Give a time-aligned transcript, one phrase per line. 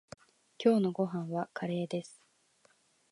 [0.57, 2.19] 今日のご飯はカレーです。